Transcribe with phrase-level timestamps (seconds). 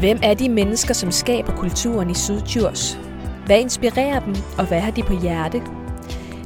[0.00, 2.98] Hvem er de mennesker, som skaber kulturen i Sydtjurs?
[3.46, 5.62] Hvad inspirerer dem, og hvad har de på hjerte?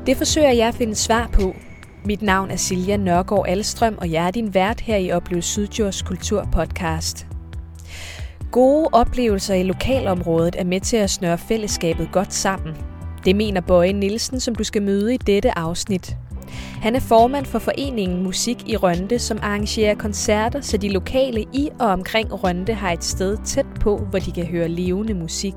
[0.07, 1.54] Det forsøger jeg at finde svar på.
[2.04, 6.03] Mit navn er Silja Nørgaard Alstrøm, og jeg er din vært her i Oplev Sydtjurs
[6.03, 7.27] Kultur Podcast.
[8.50, 12.77] Gode oplevelser i lokalområdet er med til at snøre fællesskabet godt sammen.
[13.25, 16.16] Det mener Bøje Nielsen, som du skal møde i dette afsnit.
[16.82, 21.68] Han er formand for foreningen Musik i Rønde, som arrangerer koncerter, så de lokale i
[21.80, 25.54] og omkring Rønde har et sted tæt på, hvor de kan høre levende musik.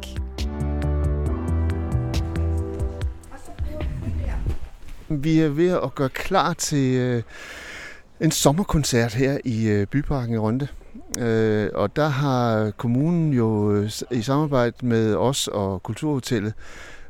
[5.09, 7.23] Vi er ved at gøre klar til øh,
[8.21, 10.67] en sommerkoncert her i øh, Byparken i Rønde.
[11.19, 16.53] Øh, og der har kommunen jo øh, i samarbejde med os og Kulturhotellet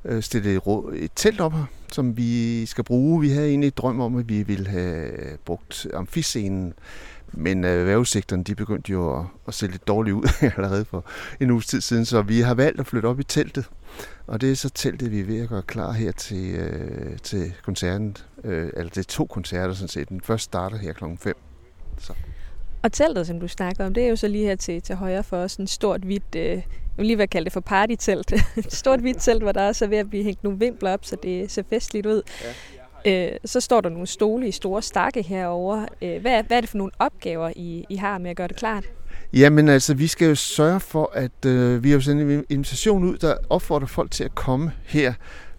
[0.06, 3.22] øh, stillet et, et telt op her, som vi skal bruge.
[3.22, 5.12] Vi havde egentlig et drøm om, at vi ville have
[5.46, 6.74] brugt amfiscenen,
[7.32, 11.06] men øh, vejrudsigterne de begyndte jo at, at se lidt dårligt ud allerede for
[11.40, 13.70] en uges tid siden, så vi har valgt at flytte op i teltet.
[14.28, 17.54] Og det er så teltet, vi er ved at gøre klar her til, øh, til
[17.64, 18.18] koncerten.
[18.44, 20.10] Øh, eller det er to koncerter sådan set.
[20.10, 21.36] Den første starter her klokken 5.
[21.98, 22.14] Så.
[22.84, 25.24] Og teltet, som du snakker om, det er jo så lige her til, til højre
[25.24, 26.62] for os en stort hvidt, øh,
[26.98, 28.34] jeg vil lige være kalde det for partytelt.
[28.58, 31.06] et stort hvidt telt, hvor der også er ved at blive hængt nogle vimpler op,
[31.06, 32.22] så det ser festligt ud.
[33.06, 33.32] Ja.
[33.32, 35.86] Øh, så står der nogle stole i store stakke herover.
[36.02, 38.56] Øh, hvad, hvad er det for nogle opgaver, I, I har med at gøre det
[38.56, 38.84] klart?
[39.34, 43.18] Jamen altså, vi skal jo sørge for, at øh, vi har sendt en invitation ud,
[43.18, 45.14] der opfordrer folk til at komme her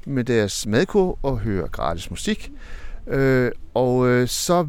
[0.07, 2.51] med deres madkur og høre gratis musik.
[3.11, 4.67] Øh, og øh, så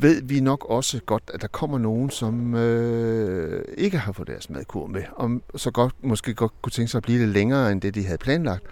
[0.00, 4.50] ved vi nok også godt, at der kommer nogen, som øh, ikke har fået deres
[4.50, 7.80] madkur med, og så godt, måske godt kunne tænke sig at blive lidt længere, end
[7.80, 8.62] det de havde planlagt.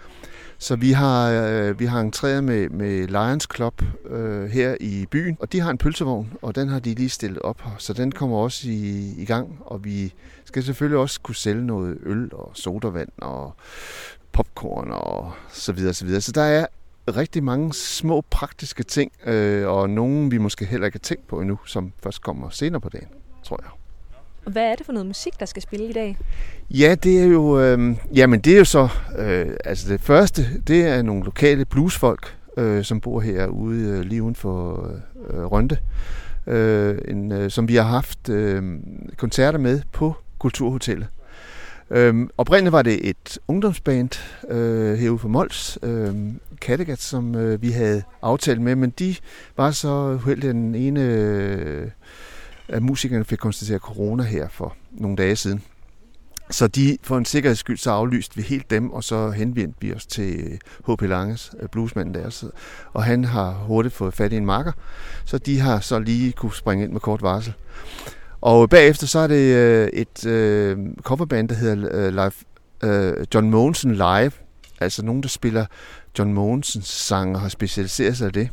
[0.57, 5.37] Så vi har, øh, vi har entreret med, med Lions Club øh, her i byen,
[5.39, 8.11] og de har en pølsevogn, og den har de lige stillet op her, så den
[8.11, 10.13] kommer også i, i gang, og vi
[10.45, 13.55] skal selvfølgelig også kunne sælge noget øl og sodavand og
[14.31, 16.21] popcorn og så videre, så videre.
[16.21, 16.65] Så der er
[17.07, 21.41] rigtig mange små praktiske ting, øh, og nogle vi måske heller ikke har tænkt på
[21.41, 23.07] endnu, som først kommer senere på dagen,
[23.43, 23.71] tror jeg.
[24.53, 26.17] Hvad er det for noget musik, der skal spille i dag?
[26.69, 28.87] Ja, det er jo, øh, jamen det er jo så,
[29.17, 34.23] øh, altså det første, det er nogle lokale bluesfolk, øh, som bor herude øh, lige
[34.23, 34.87] uden for
[35.29, 35.77] øh, Rønte,
[36.47, 38.79] øh, en, øh, som vi har haft øh,
[39.17, 41.07] koncerter med på Kulturhotellet.
[41.89, 44.09] Øhm, oprindeligt var det et ungdomsband
[44.49, 46.15] øh, herude for Mols, øh,
[46.63, 49.15] Kattegat, som øh, vi havde aftalt med, men de
[49.57, 51.87] var så uheldige, at den ene øh,
[52.67, 55.61] af musikerne fik konstateret corona her for nogle dage siden.
[56.49, 59.93] Så de, for en sikkerheds skyld, så aflyste vi helt dem, og så henvendte vi
[59.93, 60.57] os til øh,
[60.87, 61.01] H.P.
[61.01, 62.51] Langes, øh, bluesmanden der.
[62.93, 64.71] Og han har hurtigt fået fat i en marker,
[65.25, 67.53] så de har så lige kunne springe ind med kort varsel.
[68.41, 72.31] Og bagefter så er det øh, et øh, coverband, der hedder øh, live,
[72.83, 74.31] øh, John Monsen Live.
[74.79, 75.65] Altså nogen, der spiller
[76.19, 78.49] John Mogensens sang og har specialiseret sig i det.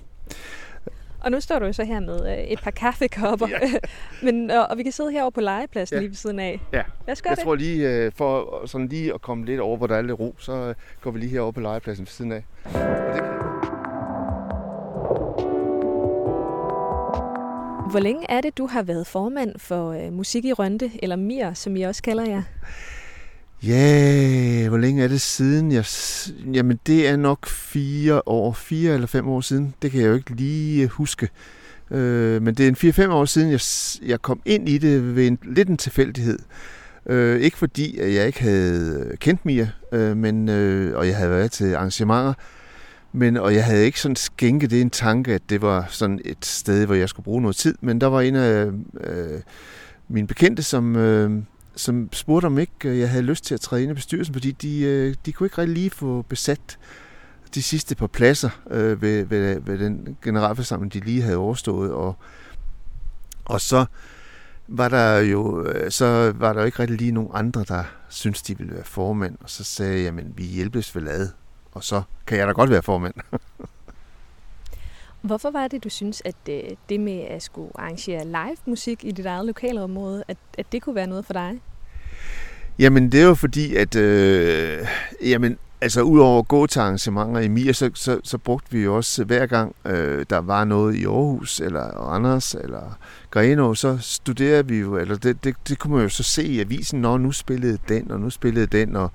[1.21, 3.59] Og nu står du jo så her med øh, et par kaffekopper, ja.
[4.33, 6.01] Men, og, og vi kan sidde herovre på legepladsen ja.
[6.01, 6.61] lige ved siden af.
[6.73, 7.45] Ja, Lad os gøre jeg det.
[7.45, 10.35] tror lige, øh, for sådan lige at komme lidt over, hvor der er lidt ro,
[10.39, 12.45] så går vi lige herover på legepladsen ved siden af.
[12.65, 13.23] Og det
[17.91, 21.53] Hvor længe er det, du har været formand for øh, Musik i Rønte, eller MIR,
[21.55, 22.43] som I også kalder jer?
[23.63, 25.73] Ja, hvor længe er det siden?
[25.73, 25.85] Jeg,
[26.53, 29.75] jamen, det er nok fire år, fire eller fem år siden.
[29.83, 31.29] Det kan jeg jo ikke lige huske.
[31.91, 33.61] Øh, men det er en fire-fem år siden, jeg,
[34.11, 36.39] jeg kom ind i det ved en, lidt en tilfældighed.
[37.07, 41.31] Øh, ikke fordi, at jeg ikke havde kendt Mia, øh, men, øh, og jeg havde
[41.31, 42.33] været til arrangementer,
[43.13, 46.47] men, og jeg havde ikke sådan skænket det en tanke, at det var sådan et
[46.47, 47.75] sted, hvor jeg skulle bruge noget tid.
[47.81, 48.67] Men der var en af
[49.01, 49.41] øh,
[50.09, 51.43] mine bekendte, som, øh,
[51.77, 54.51] som spurgte om ikke øh, jeg havde lyst til at træde ind i bestyrelsen, fordi
[54.51, 56.79] de, øh, de kunne ikke rigtig lige få besat
[57.55, 61.93] de sidste par pladser øh, ved, ved, ved den generalforsamling, de lige havde overstået.
[61.93, 62.17] Og,
[63.45, 63.85] og så
[64.69, 68.43] var der jo øh, så var der jo ikke rigtig lige nogen andre, der syntes,
[68.43, 69.37] de ville være formand.
[69.41, 71.29] Og så sagde jeg, jamen vi hjælpes vel ad
[71.73, 73.15] og så kan jeg da godt være formand.
[75.23, 79.11] Hvorfor var det, du synes, at øh, det med at skulle arrangere live musik i
[79.11, 81.61] dit eget lokalområde, at, at det kunne være noget for dig?
[82.79, 84.87] Jamen, det er jo fordi, at øh,
[85.25, 88.97] jamen, altså udover at gå til arrangementer i MIA, så, så, så brugte vi jo
[88.97, 92.99] også øh, hver gang, øh, der var noget i Aarhus, eller Anders, eller
[93.31, 96.61] Greno, så studerede vi jo, eller det, det, det kunne man jo så se i
[96.61, 99.13] avisen, når nu spillede den, og nu spillede den, og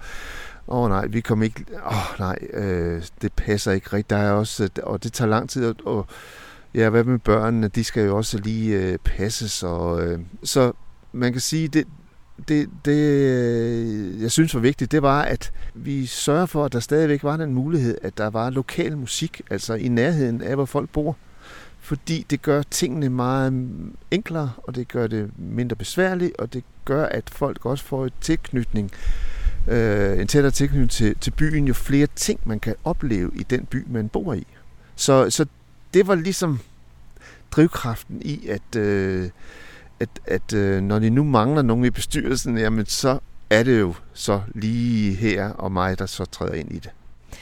[0.67, 4.09] åh oh, nej, vi kom ikke, åh oh, nej, øh, det passer ikke rigtigt.
[4.09, 6.07] Der er også, øh, og det tager lang tid, og
[6.73, 10.71] ja, hvad med børnene, de skal jo også lige øh, passes, og øh, så
[11.11, 11.87] man kan sige, det,
[12.47, 16.79] det, det, øh, jeg synes var vigtigt, det var, at vi sørger for, at der
[16.79, 20.89] stadigvæk var den mulighed, at der var lokal musik, altså i nærheden af, hvor folk
[20.89, 21.17] bor.
[21.79, 23.69] Fordi det gør tingene meget
[24.11, 28.13] enklere, og det gør det mindre besværligt, og det gør, at folk også får et
[28.21, 29.34] tilknytning, øh,
[29.67, 33.83] en tættere tilknytning til, til byen, jo flere ting, man kan opleve i den by,
[33.87, 34.47] man bor i.
[34.95, 35.45] Så, så
[35.93, 36.59] det var ligesom
[37.51, 39.29] drivkraften i, at, øh,
[39.99, 43.19] at, at øh, når de nu mangler nogen i bestyrelsen, jamen så
[43.49, 46.89] er det jo så lige her og mig, der så træder ind i det.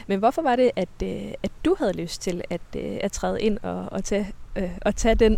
[0.08, 3.42] Men hvorfor var det, at, øh, at du havde lyst til at, øh, at træde
[3.42, 5.38] ind og, og, tage, øh, og tage den?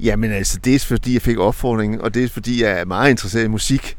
[0.00, 3.10] Jamen altså, det er fordi, jeg fik opfordringen, og det er fordi, jeg er meget
[3.10, 3.98] interesseret i musik.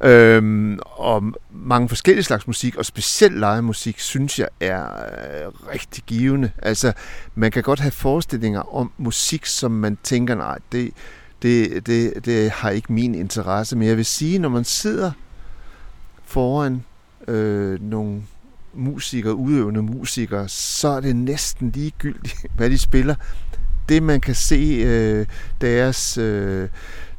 [0.00, 6.50] Øhm, og mange forskellige slags musik, og specielt live-musik, synes jeg er øh, rigtig givende.
[6.62, 6.92] Altså,
[7.34, 10.90] man kan godt have forestillinger om musik, som man tænker, nej, det,
[11.42, 13.76] det, det, det har ikke min interesse.
[13.76, 15.12] Men jeg vil sige, når man sidder
[16.24, 16.84] foran
[17.28, 18.22] øh, nogle
[18.74, 23.14] musikere, udøvende musikere, så er det næsten ligegyldigt, hvad de spiller.
[23.88, 25.26] Det man kan se øh,
[25.60, 26.18] deres...
[26.18, 26.68] Øh,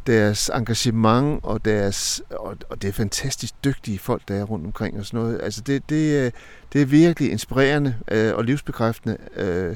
[0.07, 4.99] deres engagement og deres og, og det er fantastisk dygtige folk der er rundt omkring
[4.99, 5.39] og sådan noget.
[5.43, 6.33] Altså det det
[6.73, 9.17] det er virkelig inspirerende øh, og livsbekræftende.
[9.35, 9.75] Øh,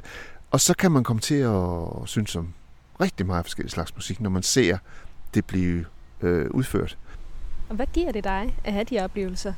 [0.52, 1.64] og så kan man komme til at
[2.06, 2.54] synes om
[3.02, 4.78] rigtig meget forskellige slags musik, når man ser
[5.34, 5.86] det blive
[6.22, 6.98] øh, udført.
[7.70, 9.54] Og hvad giver det dig at have de oplevelser?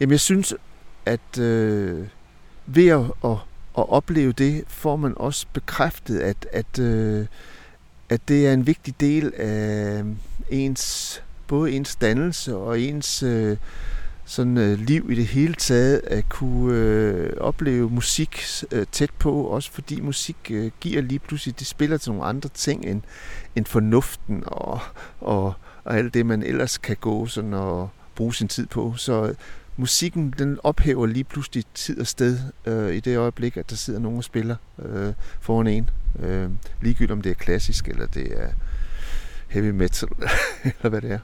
[0.00, 0.54] Jamen jeg synes,
[1.06, 2.06] at øh,
[2.66, 3.36] ved at, at,
[3.78, 7.26] at opleve det, får man også bekræftet, at, at øh,
[8.10, 10.06] at det er en vigtig del af øh,
[10.50, 13.56] ens, både ens dannelse og ens øh,
[14.24, 18.42] sådan, øh, liv i det hele taget, at kunne øh, opleve musik
[18.72, 22.48] øh, tæt på, også fordi musik øh, giver lige pludselig, det spiller til nogle andre
[22.54, 23.02] ting end,
[23.56, 24.80] end fornuften og,
[25.20, 25.52] og,
[25.84, 28.94] og alt det, man ellers kan gå sådan og bruge sin tid på.
[28.96, 29.34] Så øh,
[29.76, 34.00] musikken den ophæver lige pludselig tid og sted øh, i det øjeblik, at der sidder
[34.00, 35.90] nogen og spiller øh, foran en.
[36.18, 36.50] Øh,
[36.82, 38.48] ligegyldigt om det er klassisk, eller det er
[39.48, 40.08] heavy metal,
[40.64, 41.18] eller hvad det er.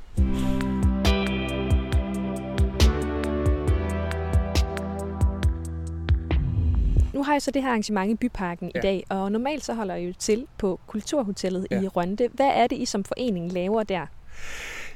[7.15, 8.79] Nu har jeg så det her arrangement i Byparken ja.
[8.79, 11.81] i dag, og normalt så holder jeg jo til på Kulturhotellet ja.
[11.81, 12.29] i Rønde.
[12.33, 14.07] Hvad er det, I som forening laver der?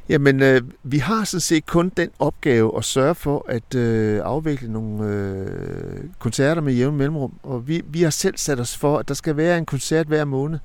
[0.08, 4.72] Jamen, øh, vi har sådan set kun den opgave at sørge for at øh, afvikle
[4.72, 7.32] nogle øh, koncerter med jævn mellemrum.
[7.42, 10.24] Og vi, vi har selv sat os for, at der skal være en koncert hver
[10.24, 10.58] måned.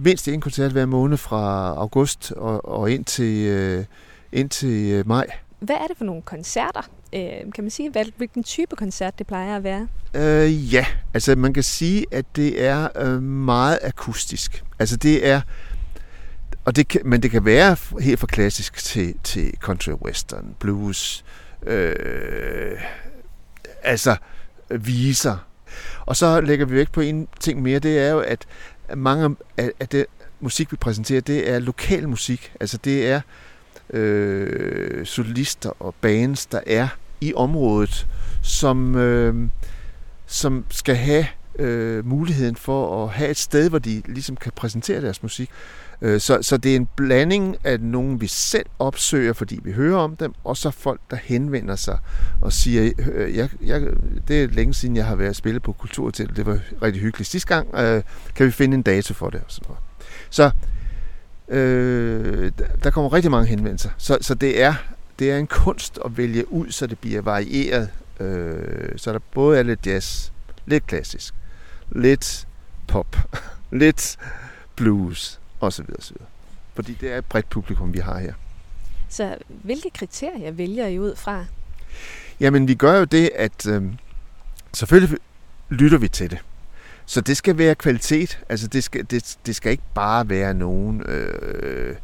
[0.00, 3.84] Mindst en koncert hver måned fra august og, og ind til, øh,
[4.32, 5.26] ind til øh, maj.
[5.60, 6.88] Hvad er det for nogle koncerter?
[7.12, 9.88] Øh, kan man sige, hvad, hvilken type koncert det plejer at være?
[10.14, 14.64] Øh, ja, altså man kan sige, at det er øh, meget akustisk.
[14.78, 15.40] Altså det er
[16.64, 21.24] og det kan, men det kan være helt fra klassisk til, til country western, blues,
[21.66, 22.80] øh,
[23.82, 24.16] altså
[24.70, 25.46] viser.
[26.06, 28.46] Og så lægger vi vægt på en ting mere, det er jo, at
[28.96, 30.06] mange af det
[30.40, 32.52] musik, vi præsenterer, det er lokal musik.
[32.60, 33.20] Altså det er
[33.90, 36.88] øh, solister og bands, der er
[37.20, 38.06] i området,
[38.42, 39.48] som, øh,
[40.26, 41.26] som skal have
[41.58, 45.50] øh, muligheden for at have et sted, hvor de ligesom kan præsentere deres musik.
[46.02, 49.98] Øh, så, så det er en blanding af nogen, vi selv opsøger, fordi vi hører
[49.98, 51.98] om dem, og så folk, der henvender sig
[52.40, 53.82] og siger, øh, jeg, jeg,
[54.28, 57.48] det er længe siden, jeg har været spillet på Kulturhotel, det var rigtig hyggeligt sidste
[57.48, 58.02] gang, øh,
[58.34, 59.40] kan vi finde en dato for det?
[59.40, 59.82] Og sådan noget.
[60.30, 60.50] Så
[61.48, 63.90] øh, der kommer rigtig mange henvendelser.
[63.98, 64.74] Så, så det, er,
[65.18, 67.88] det er en kunst at vælge ud, så det bliver varieret.
[68.20, 70.30] Øh, så der både er lidt jazz,
[70.66, 71.34] lidt klassisk,
[71.96, 72.48] lidt
[72.88, 73.16] pop,
[73.82, 74.16] lidt
[74.76, 75.84] blues, osv.
[75.98, 76.16] osv.
[76.74, 78.32] Fordi det er et bredt publikum, vi har her.
[79.08, 81.44] Så hvilke kriterier vælger I ud fra?
[82.40, 83.82] Jamen, vi gør jo det, at øh,
[84.72, 85.18] selvfølgelig
[85.70, 86.38] lytter vi til det.
[87.06, 88.38] Så det skal være kvalitet.
[88.48, 91.96] Altså, det skal, det, det skal ikke bare være nogen, øh,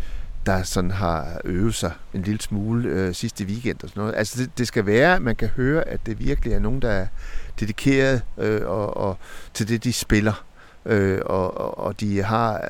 [0.46, 4.14] der sådan har øvet sig en lille smule øh, sidste weekend og sådan noget.
[4.16, 6.90] Altså, det, det skal være, at man kan høre, at det virkelig er nogen, der
[6.90, 7.06] er
[7.60, 9.16] dedikeret øh, og, og
[9.54, 10.44] til det, de spiller
[10.88, 12.68] øh, og, og de har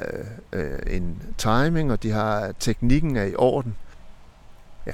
[0.52, 3.76] øh, en timing, og de har teknikken er i orden.
[4.86, 4.92] Ja.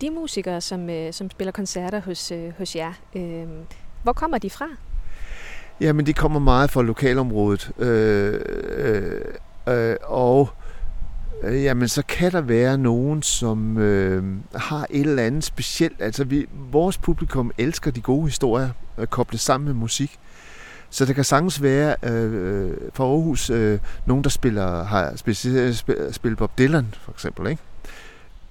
[0.00, 3.46] De musikere, som, øh, som spiller koncerter hos, øh, hos jer, øh,
[4.02, 4.66] hvor kommer de fra?
[5.80, 8.40] Jamen, de kommer meget fra lokalområdet, øh,
[8.76, 9.20] øh,
[9.68, 10.63] øh, og øh,
[11.44, 14.24] Øh, jamen, så kan der være nogen, som øh,
[14.54, 16.02] har et eller andet specielt.
[16.02, 20.18] Altså, vi, vores publikum elsker de gode historier, øh, koblet sammen med musik.
[20.90, 25.76] Så det kan sagtens være øh, for Aarhus øh, nogen, der spiller, har spil,
[26.12, 27.50] spillet Bob Dylan, for eksempel.
[27.50, 27.62] Ikke?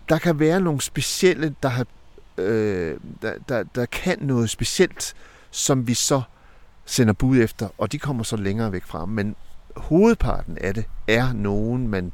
[0.10, 1.86] Der kan være nogle specielle, der, har,
[2.38, 5.14] øh, der, der, der kan noget specielt,
[5.52, 6.22] som vi så
[6.86, 9.06] sender bud efter, og de kommer så længere væk fra.
[9.06, 9.36] Men
[9.76, 12.12] hovedparten af det er nogen, man,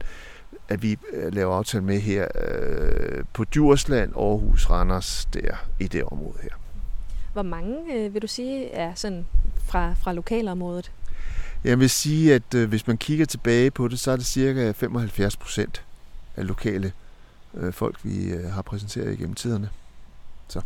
[0.70, 6.04] at vi øh, laver aftale med her øh, på Djursland, Aarhus, Randers, der i det
[6.04, 6.50] område her.
[7.34, 9.26] Hvor mange, øh, vil du sige, er sådan
[9.66, 10.92] fra, fra lokalområdet?
[11.64, 14.72] Jeg vil sige, at øh, hvis man kigger tilbage på det, så er det cirka
[14.72, 15.86] 75 procent
[16.36, 16.92] af lokale
[17.54, 19.70] øh, folk, vi øh, har præsenteret igennem tiderne.
[20.48, 20.62] Så.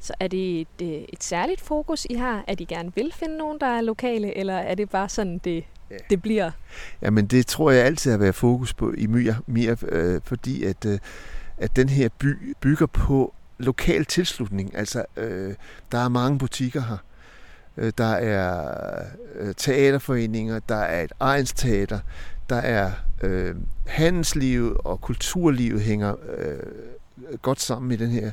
[0.00, 3.36] Så er det et, øh, et særligt fokus, I har, at I gerne vil finde
[3.36, 6.04] nogen, der er lokale, eller er det bare sådan, det, ja.
[6.10, 6.50] det bliver?
[7.02, 10.84] Jamen det tror jeg altid har været fokus på i Myr, Myr øh, fordi at,
[10.86, 10.98] øh,
[11.58, 14.76] at den her by bygger på lokal tilslutning.
[14.76, 15.54] Altså, øh,
[15.92, 16.96] der er mange butikker her.
[17.76, 18.74] Øh, der er
[19.34, 21.98] øh, teaterforeninger, der er et egensteater,
[22.48, 23.54] der er øh,
[23.86, 28.30] handelslivet og kulturlivet hænger øh, godt sammen i den her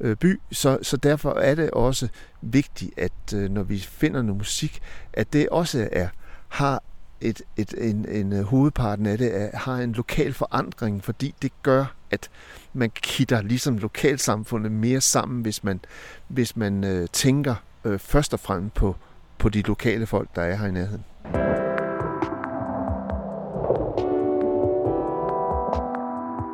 [0.00, 0.40] øh, by.
[0.52, 2.08] Så, så derfor er det også
[2.42, 4.80] vigtigt, at øh, når vi finder noget musik,
[5.12, 6.08] at det også er
[6.48, 6.82] har
[7.20, 11.52] et, et, en, en øh, hovedparten af det er, har en lokal forandring, fordi det
[11.62, 12.30] gør, at
[12.72, 15.80] man kitter ligesom lokalsamfundet mere sammen, hvis man,
[16.28, 18.96] hvis man øh, tænker øh, først og fremmest på,
[19.38, 21.04] på de lokale folk, der er her i nærheden.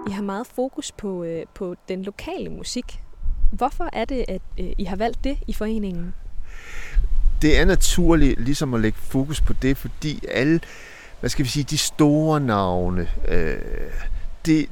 [0.08, 3.00] I har meget fokus på, øh, på den lokale musik.
[3.52, 6.14] Hvorfor er det, at øh, I har valgt det i foreningen?
[7.42, 10.60] Det er naturligt ligesom at lægge fokus på det, fordi alle,
[11.20, 13.56] hvad skal vi sige, de store navne, øh,
[14.46, 14.66] det,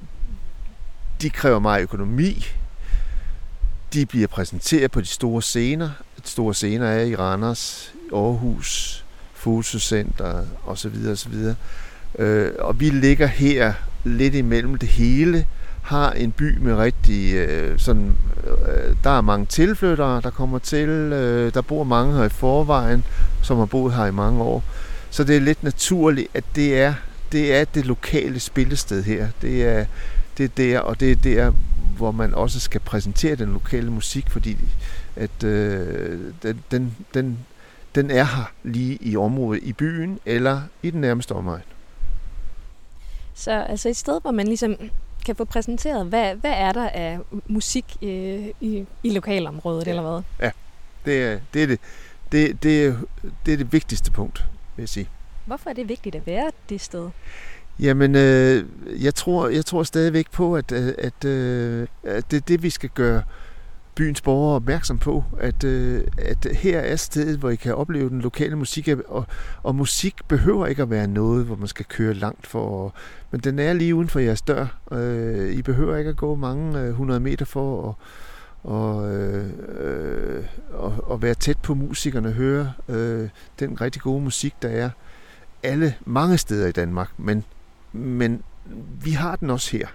[1.22, 2.46] de kræver meget økonomi.
[3.92, 5.90] De bliver præsenteret på de store scener.
[6.24, 9.04] De store scener er i Randers, Aarhus,
[9.34, 10.94] Fotocenter osv.
[11.10, 11.34] osv.
[12.18, 13.72] Øh, og vi ligger her
[14.04, 15.46] lidt imellem det hele,
[15.82, 20.88] har en by med rigtig øh, sådan, øh, der er mange tilflyttere, der kommer til,
[20.88, 23.04] øh, der bor mange her i forvejen,
[23.42, 24.64] som har boet her i mange år.
[25.10, 26.94] Så det er lidt naturligt, at det er
[27.32, 29.28] det, er det lokale spillested her.
[29.42, 29.84] Det er,
[30.38, 31.52] det er der, og det er der,
[31.96, 34.56] hvor man også skal præsentere den lokale musik, fordi
[35.16, 37.38] at øh, den, den, den,
[37.94, 41.62] den er her lige i området i byen eller i den nærmeste omegn.
[43.34, 44.76] Så altså et sted, hvor man ligesom
[45.24, 49.90] kan få præsenteret, hvad, hvad er der af musik øh, i, i lokalområdet, ja.
[49.90, 50.22] eller hvad?
[50.40, 50.50] Ja,
[51.04, 51.80] det er det, er det,
[52.32, 52.94] det, det, er,
[53.46, 54.44] det er det vigtigste punkt,
[54.76, 55.08] vil jeg sige.
[55.46, 57.10] Hvorfor er det vigtigt at være det sted?
[57.78, 58.64] Jamen, øh,
[59.04, 62.90] jeg, tror, jeg tror stadigvæk på, at, at, øh, at det er det, vi skal
[62.94, 63.22] gøre
[63.94, 68.20] byens borgere opmærksom på, at, øh, at her er stedet, hvor I kan opleve den
[68.20, 69.26] lokale musik, og,
[69.62, 72.94] og musik behøver ikke at være noget, hvor man skal køre langt for,
[73.30, 74.78] men den er lige uden for jeres dør.
[74.92, 77.94] Øh, I behøver ikke at gå mange øh, 100 meter for at
[78.64, 83.28] og, øh, øh, og, og være tæt på musikerne, høre øh,
[83.60, 84.90] den rigtig gode musik, der er
[85.62, 87.44] alle mange steder i Danmark, men
[87.92, 88.42] men
[89.04, 89.86] vi har den også her.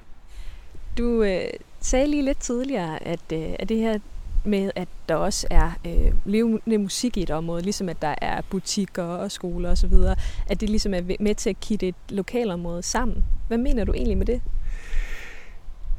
[0.97, 1.41] Du øh,
[1.81, 3.99] sagde lige lidt tidligere, at, øh, at det her
[4.45, 8.41] med, at der også er øh, levende musik i et område, ligesom at der er
[8.49, 9.93] butikker og skoler osv.,
[10.47, 13.23] at det ligesom er med til at kitte et lokalområde sammen.
[13.47, 14.41] Hvad mener du egentlig med det?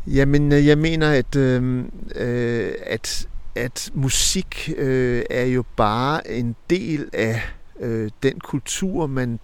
[0.06, 6.56] Jamen, øh, jeg mener, at, øh, øh, at, at musik øh, er jo bare en
[6.70, 7.40] del af
[7.80, 9.38] øh, den kultur, man,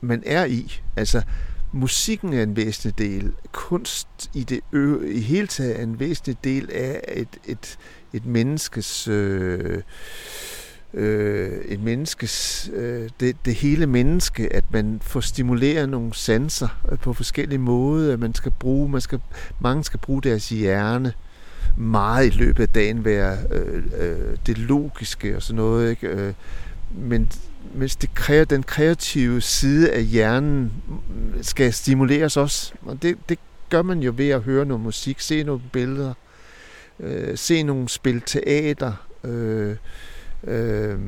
[0.00, 0.80] man er i.
[0.96, 1.22] Altså,
[1.74, 6.36] musikken er en væsentlig del, kunst i det ø, i hele taget er en væsentlig
[6.44, 7.78] del af et, et,
[8.12, 9.82] et menneskes øh,
[10.94, 16.98] øh, et menneskes øh, det, det hele menneske, at man får stimuleret nogle sanser øh,
[16.98, 19.20] på forskellige måder, at man skal bruge, man skal,
[19.60, 21.12] mange skal bruge deres hjerne
[21.76, 26.06] meget i løbet af dagen være øh, øh, det logiske og sådan noget, ikke?
[26.08, 26.32] Øh,
[26.94, 27.32] men
[27.74, 30.72] mens det kræver, den kreative side af hjernen
[31.42, 32.72] skal stimuleres også.
[32.82, 33.38] Og det, det
[33.70, 36.14] gør man jo ved at høre noget musik, se nogle billeder,
[37.00, 38.92] øh, se nogle spil teater,
[39.24, 39.76] øh,
[40.44, 40.98] øh,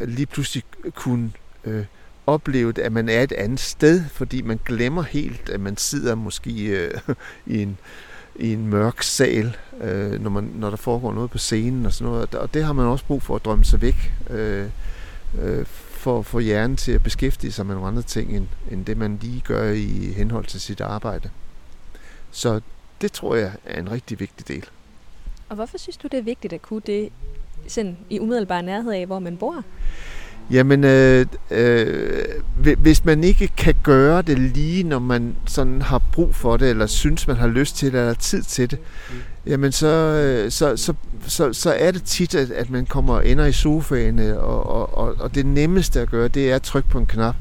[0.00, 0.64] lige pludselig
[0.94, 1.32] kunne
[1.64, 1.84] øh,
[2.26, 6.66] opleve, at man er et andet sted, fordi man glemmer helt, at man sidder måske
[6.66, 6.90] øh,
[7.46, 7.78] i en
[8.36, 12.12] i en mørk sal, øh, når, man, når der foregår noget på scenen og sådan
[12.12, 12.34] noget.
[12.34, 14.12] Og det har man også brug for at drømme sig væk.
[14.30, 14.66] Øh,
[15.40, 18.84] øh, for at få hjernen til at beskæftige sig med nogle andre ting, end, end
[18.84, 21.30] det man lige gør i henhold til sit arbejde.
[22.30, 22.60] Så
[23.00, 24.64] det tror jeg er en rigtig vigtig del.
[25.48, 27.08] Og hvorfor synes du, det er vigtigt at kunne det
[27.68, 29.64] sådan i umiddelbar nærhed af, hvor man bor?
[30.50, 36.34] Jamen, øh, øh, hvis man ikke kan gøre det lige, når man sådan har brug
[36.34, 38.78] for det, eller synes, man har lyst til det, eller tid til det,
[39.46, 40.94] jamen så, øh, så, så,
[41.26, 44.66] så, så er det tit, at, at man kommer og ender i sofaen, øh, og,
[44.66, 47.36] og, og, og det nemmeste at gøre, det er at trykke på en knap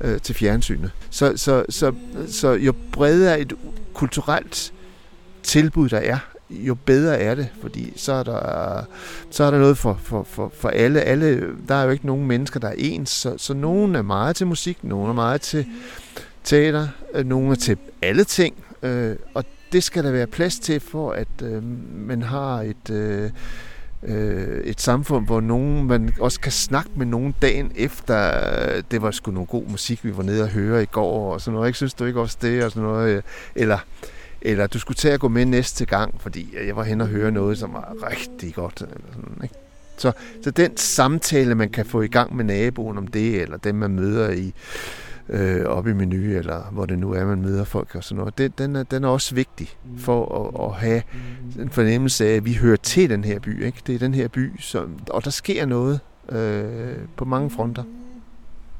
[0.00, 0.90] øh, til fjernsynet.
[1.10, 1.92] Så, så, så,
[2.28, 3.52] så jo bredere et
[3.94, 4.72] kulturelt
[5.42, 6.18] tilbud der er,
[6.50, 8.82] jo bedre er det, fordi så er der,
[9.30, 11.00] så er der noget for, for, for, for alle.
[11.00, 11.42] alle.
[11.68, 14.46] Der er jo ikke nogen mennesker, der er ens, så, så nogen er meget til
[14.46, 15.66] musik, nogen er meget til
[16.44, 20.80] teater, øh, nogen er til alle ting, øh, og det skal der være plads til,
[20.80, 21.62] for at øh,
[21.94, 22.90] man har et...
[22.90, 23.30] Øh,
[24.02, 29.10] øh, et samfund, hvor nogen, man også kan snakke med nogen dagen efter, det var
[29.10, 31.68] sgu noget god musik, vi var nede og høre i går, og sådan noget.
[31.68, 33.22] Ikke synes du ikke også det, og sådan noget,
[33.54, 33.78] eller
[34.40, 37.30] eller du skulle tage at gå med næste gang, fordi jeg var hen og høre
[37.30, 38.80] noget, som var rigtig godt.
[38.80, 39.54] Eller sådan, ikke?
[39.96, 40.12] Så,
[40.44, 43.90] så den samtale, man kan få i gang med naboen om det, eller dem, man
[43.90, 44.54] møder i
[45.28, 48.38] øh, oppe i menu, eller hvor det nu er, man møder folk og sådan noget,
[48.38, 49.68] det, den, er, den er også vigtig
[49.98, 51.02] for at, at have
[51.62, 53.64] en fornemmelse af, at vi hører til den her by.
[53.64, 53.78] Ikke?
[53.86, 57.82] Det er den her by, som, og der sker noget øh, på mange fronter.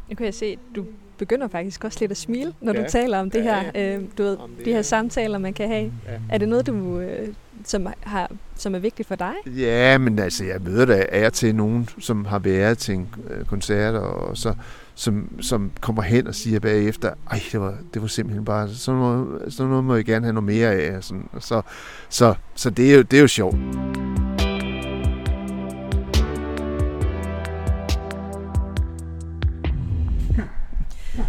[0.08, 0.84] Nu kan jeg se, at du
[1.18, 2.82] begynder faktisk også lidt at smile, når ja.
[2.82, 3.96] du taler om det ja, her, ja.
[3.96, 5.92] Øh, du ved, det de her samtaler, man kan have.
[6.06, 6.18] Ja.
[6.30, 7.28] Er det noget, du, øh,
[7.64, 9.32] som, har, som er vigtigt for dig?
[9.46, 13.44] Ja, men altså, jeg møder da af til nogen, som har været til en øh,
[13.44, 14.54] koncert, og så,
[14.98, 19.00] som, som kommer hen og siger bagefter, ej, det var, det var simpelthen bare, sådan
[19.00, 21.04] noget, sådan noget må jeg gerne have noget mere af.
[21.04, 21.62] Sådan, så
[22.08, 23.56] så, så det, er jo, det er jo sjovt.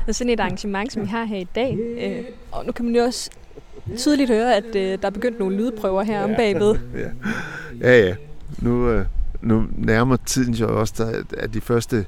[0.07, 2.95] Og sådan et arrangement, som vi har her i dag, øh, og nu kan man
[2.95, 3.29] jo også
[3.97, 6.75] tydeligt høre, at øh, der er begyndt nogle lydprøver her om bagved.
[7.81, 8.05] Ja, ja.
[8.07, 8.15] ja.
[8.59, 9.05] Nu, øh,
[9.41, 12.05] nu nærmer tiden jo også, at de første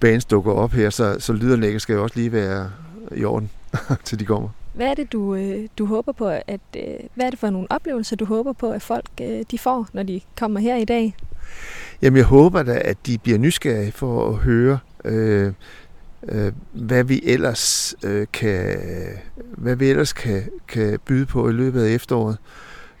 [0.00, 2.70] bands dukker op her, så, så lyderne skal jo også lige være
[3.16, 3.50] i orden,
[4.04, 4.48] til de kommer.
[4.74, 6.82] Hvad er det, du, øh, du håber på, at, øh,
[7.14, 10.02] hvad er det for nogle oplevelser, du håber på, at folk øh, de får, når
[10.02, 11.16] de kommer her i dag?
[12.02, 15.52] Jamen, jeg håber da, at de bliver nysgerrige for at høre øh,
[16.28, 18.78] øh, hvad vi ellers øh, kan
[19.36, 22.38] hvad vi ellers kan, kan byde på i løbet af efteråret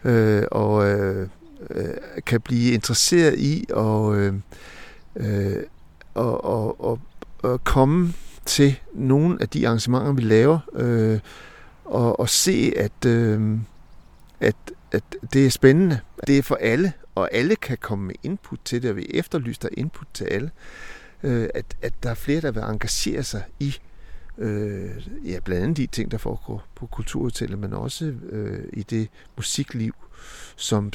[0.04, 1.28] øh, og øh,
[1.70, 1.94] øh,
[2.26, 4.34] kan blive interesseret i og, øh,
[5.16, 5.56] øh,
[6.14, 6.98] og, at,
[7.44, 11.20] at, at komme til nogle af de arrangementer vi laver øh,
[11.84, 13.58] og, og se at, øh,
[14.40, 14.56] at
[14.92, 16.00] at det er spændende.
[16.26, 19.68] Det er for alle, og alle kan komme med input til det, og vi efterlyser
[19.72, 20.50] input til alle
[21.22, 23.76] øh, at, at der er flere, der vil engagere sig i
[24.38, 29.08] øh, ja, blandt andet de ting, der foregår på kulturhotellet, men også øh, i det
[29.36, 29.94] musikliv,
[30.56, 30.92] som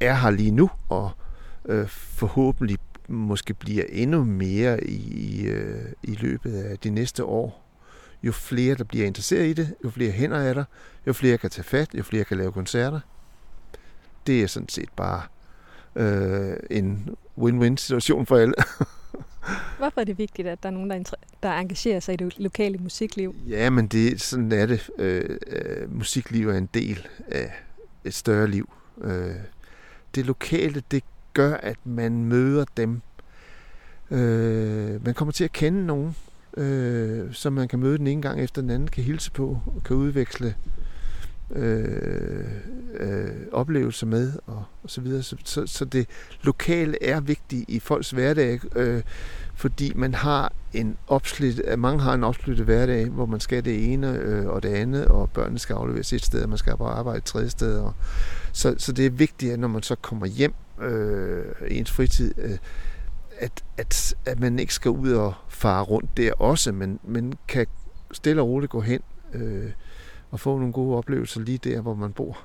[0.00, 1.10] er her lige nu, og
[1.64, 7.64] øh, forhåbentlig måske bliver endnu mere i, i, øh, i løbet af de næste år.
[8.22, 10.64] Jo flere, der bliver interesseret i det, jo flere hænder er der,
[11.06, 13.00] jo flere kan tage fat, jo flere kan lave koncerter.
[14.26, 15.22] Det er sådan set bare
[15.96, 18.54] øh, en win-win situation for alle.
[19.78, 22.78] Hvorfor er det vigtigt, at der er nogen, der, der engagerer sig i det lokale
[22.78, 23.34] musikliv?
[23.48, 24.90] Ja, men det, sådan er det.
[24.98, 27.52] Øh, øh, musikliv er en del af
[28.04, 28.72] et større liv.
[29.00, 29.34] Øh,
[30.14, 31.04] det lokale, det
[31.38, 33.00] gør, at man møder dem.
[34.10, 36.16] Øh, man kommer til at kende nogen,
[36.56, 39.96] øh, som man kan møde den ene gang efter den anden, kan hilse på, kan
[39.96, 40.54] udveksle
[41.50, 42.44] øh,
[42.94, 45.22] øh, oplevelser med og, og så videre.
[45.22, 46.06] Så, så, så det
[46.42, 49.02] lokale er vigtigt i folks hverdag, øh,
[49.54, 54.18] fordi man har en opslidt, mange har en opsluttet hverdag, hvor man skal det ene
[54.18, 57.18] øh, og det andet, og børnene skal afleveres et sted, og man skal bare arbejde
[57.18, 57.78] et tredje sted.
[57.78, 57.94] Og,
[58.52, 62.58] så, så det er vigtigt, at når man så kommer hjem øh, ens fritid, øh,
[63.38, 67.66] at, at, at man ikke skal ud og fare rundt der også, men, men kan
[68.12, 69.00] stille og roligt gå hen
[69.32, 69.72] øh,
[70.30, 72.38] og få nogle gode oplevelser lige der, hvor man bor.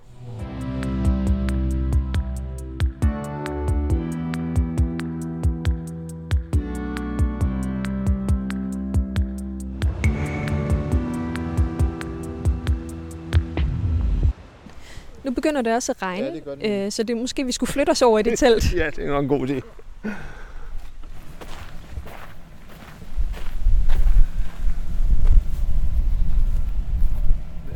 [15.43, 16.85] Begynder det også at regne, ja, det det.
[16.85, 18.73] Øh, så det måske vi skulle flytte os over i det telt.
[18.75, 19.61] ja, det er nok en god idé.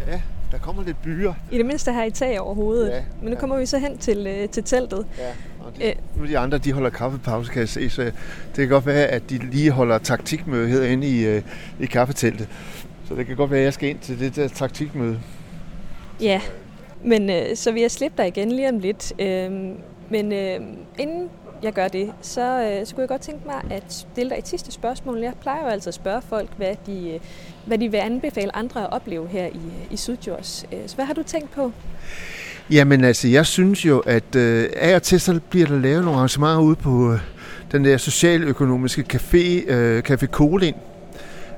[0.08, 1.34] Ja, der kommer lidt byer.
[1.52, 2.90] I det mindste her i tag over hovedet.
[2.90, 3.40] Ja, Men nu ja.
[3.40, 5.06] kommer vi så hen til, øh, til teltet.
[5.18, 8.14] Ja, og de, nu de andre, de holder kaffepause, kan jeg se, så det
[8.56, 11.42] kan godt være, at de lige holder taktikmøde herinde i, øh,
[11.80, 12.48] i kaffeteltet.
[13.08, 15.20] Så det kan godt være, at jeg skal ind til det der taktikmøde.
[16.22, 16.42] Ja,
[17.04, 19.14] men øh, så vil jeg slippe dig igen lige om lidt.
[19.20, 19.52] Øh,
[20.10, 20.60] Men øh,
[21.00, 21.30] inden
[21.64, 24.48] jeg gør det, så, øh, så kunne jeg godt tænke mig at stille dig et
[24.48, 25.18] sidste spørgsmål.
[25.18, 27.20] Jeg plejer jo altid at spørge folk, hvad de, øh,
[27.66, 30.66] hvad de vil anbefale andre at opleve her i, øh, i Sydjords.
[30.74, 31.72] Øh, så hvad har du tænkt på?
[32.72, 36.18] Jamen altså, jeg synes jo, at øh, af og til så bliver der lavet nogle
[36.18, 37.20] arrangementer ude på øh,
[37.72, 40.74] den der socialøkonomiske café, øh, Café Kolin.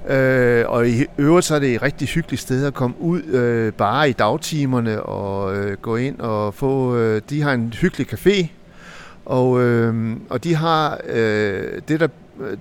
[0.10, 3.74] Øh, og i øvrigt så er det et rigtig hyggeligt sted at komme ud øh,
[3.74, 6.96] bare i dagtimerne og øh, gå ind og få...
[6.96, 8.48] Øh, de har en hyggelig café,
[9.26, 12.08] og, øh, og de har øh, det der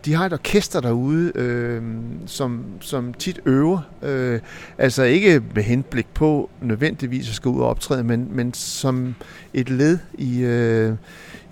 [0.05, 1.83] de har et orkester derude, øh,
[2.27, 3.81] som, som tit øver.
[4.03, 4.41] Øh,
[4.79, 9.15] altså ikke med henblik på nødvendigvis at skal ud og optræde, men, men som
[9.55, 10.93] et led i, øh,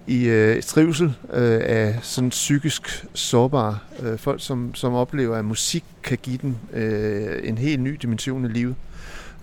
[0.07, 5.85] i øh, trivsel øh, af sådan psykisk sårbare øh, folk, som, som oplever, at musik
[6.03, 8.75] kan give dem øh, en helt ny dimension i livet.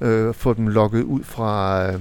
[0.02, 1.88] Øh, få dem lukket ud fra...
[1.88, 1.99] Øh,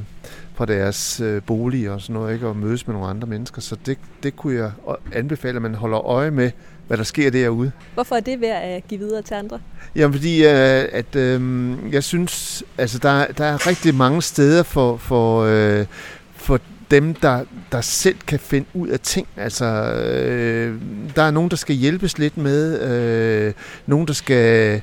[0.54, 2.46] fra deres øh, bolig og sådan noget, ikke?
[2.46, 3.60] og mødes med nogle andre mennesker.
[3.60, 4.70] Så det, det kunne jeg
[5.12, 6.50] anbefale, at man holder øje med,
[6.86, 7.72] hvad der sker derude.
[7.94, 9.58] Hvorfor er det værd at give videre til andre?
[9.96, 14.96] Jamen fordi, øh, at øh, jeg synes, altså der, der er rigtig mange steder for,
[14.96, 15.86] for, øh,
[16.34, 16.60] for
[16.92, 19.28] dem, der, der selv kan finde ud af ting.
[19.36, 20.80] Altså, øh,
[21.16, 23.52] der er nogen, der skal hjælpes lidt med, øh,
[23.86, 24.82] nogen, der skal,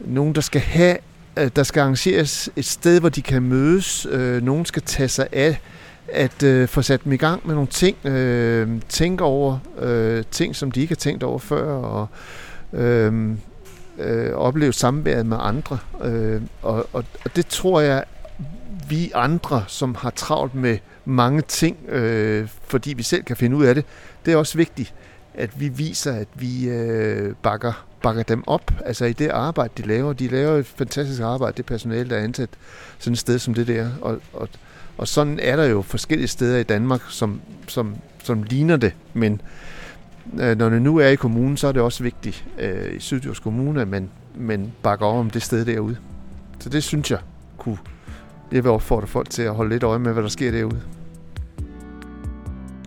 [0.00, 0.96] nogen, der skal have
[1.36, 4.06] øh, der skal arrangeres et sted, hvor de kan mødes.
[4.10, 5.60] Øh, nogen skal tage sig af
[6.08, 8.06] at øh, få sat dem i gang med nogle ting.
[8.06, 11.72] Øh, tænke over øh, ting, som de ikke har tænkt over før.
[11.72, 12.08] Og
[12.72, 13.30] øh,
[13.98, 15.78] øh, opleve samværet med andre.
[16.04, 18.04] Øh, og, og, og det tror jeg,
[18.88, 23.64] vi andre, som har travlt med mange ting, øh, fordi vi selv kan finde ud
[23.64, 23.84] af det,
[24.26, 24.94] det er også vigtigt,
[25.34, 29.88] at vi viser, at vi øh, bakker bakker dem op, altså i det arbejde, de
[29.88, 30.12] laver.
[30.12, 32.48] De laver et fantastisk arbejde, det personale, der er ansat
[32.98, 33.90] sådan et sted som det der.
[34.00, 34.48] Og, og,
[34.98, 39.40] og sådan er der jo forskellige steder i Danmark, som, som, som ligner det, men
[40.40, 43.38] øh, når det nu er i kommunen, så er det også vigtigt øh, i Sydjurs
[43.38, 45.96] Kommune, at man, man bakker op om det sted derude.
[46.58, 47.18] Så det synes jeg
[47.58, 47.78] kunne,
[48.52, 50.80] jeg vil opfordre folk til at holde lidt øje med, hvad der sker derude.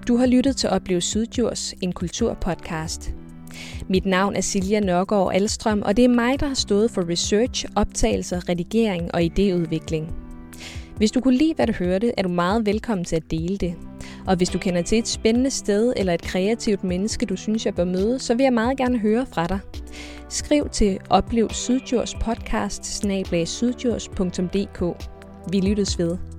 [0.08, 3.15] Du har lyttet til Oplev Sydjurs, en kulturpodcast.
[3.89, 7.65] Mit navn er Silja Nørgaard Alstrøm, og det er mig, der har stået for research,
[7.76, 10.13] optagelser, redigering og idéudvikling.
[10.98, 13.76] Hvis du kunne lide, hvad du hørte, er du meget velkommen til at dele det.
[14.28, 17.76] Og hvis du kender til et spændende sted eller et kreativt menneske, du synes, jeg
[17.76, 19.60] bør møde, så vil jeg meget gerne høre fra dig.
[20.30, 23.06] Skriv til Oplev Sydjurs podcast
[25.52, 26.37] Vi lyttes ved.